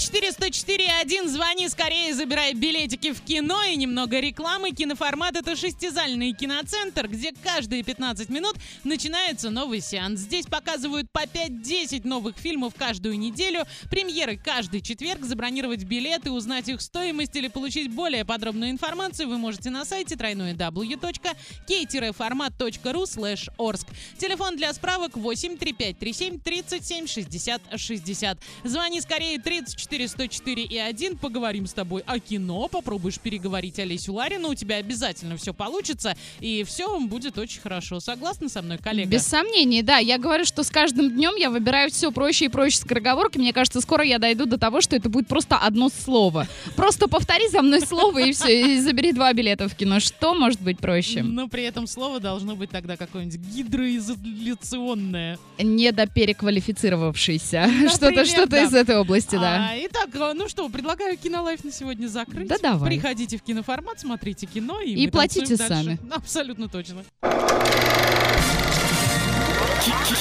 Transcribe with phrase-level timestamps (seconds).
[0.00, 1.28] 34 104 1.
[1.28, 4.70] Звони скорее, забирай билетики в кино и немного рекламы.
[4.70, 10.20] Киноформат— это шестизальный киноцентр, где каждые 15 минут начинается новый сеанс.
[10.20, 15.22] Здесь показывают по 5-10 новых фильмов каждую неделю, премьеры каждый четверг.
[15.22, 23.04] Забронировать билеты, узнать их стоимость или получить более подробную информацию вы можете на сайте www.k-format.ru
[23.04, 23.88] слеш Орск.
[24.16, 28.38] Телефон для справок 8 3537 37 60 60.
[28.64, 31.18] Звони скорее 34 104 и 1.
[31.18, 32.68] Поговорим с тобой о кино.
[32.68, 34.50] Попробуешь переговорить Олесю Ларину.
[34.50, 36.16] У тебя обязательно все получится.
[36.40, 38.00] И все будет очень хорошо.
[38.00, 39.10] Согласна со мной, коллега?
[39.10, 39.98] Без сомнений, да.
[39.98, 43.38] Я говорю, что с каждым днем я выбираю все проще и проще скороговорки.
[43.38, 46.46] Мне кажется, скоро я дойду до того, что это будет просто одно слово.
[46.76, 50.00] Просто повтори за мной слово и все, и забери два билета в кино.
[50.00, 51.22] Что может быть проще?
[51.22, 55.38] Но при этом слово должно быть тогда какое-нибудь гидроизоляционное.
[55.58, 57.68] Недопереквалифицировавшийся.
[57.88, 59.70] Что-то, что-то из этой области, да.
[59.82, 62.48] Итак, э, ну что, предлагаю кинолайф на сегодня закрыть.
[62.48, 62.90] Да давай.
[62.90, 65.98] Приходите в киноформат, смотрите кино и, И мы платите сами.
[66.14, 67.02] Абсолютно точно.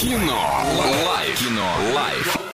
[0.00, 0.64] Кино.
[1.06, 1.38] Лайф.
[1.38, 1.70] Кино.
[1.94, 2.42] Лайф.